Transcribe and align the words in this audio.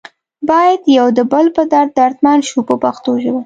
باید 0.49 0.81
یو 0.97 1.07
د 1.17 1.19
بل 1.31 1.45
په 1.55 1.63
درد 1.73 1.91
دردمند 1.99 2.41
شو 2.49 2.59
په 2.67 2.75
پښتو 2.83 3.11
ژبه. 3.23 3.39